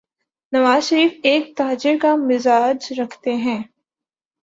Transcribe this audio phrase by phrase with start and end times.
[0.53, 3.61] نوازشریف ایک تاجر کا مزاج رکھتے ہیں۔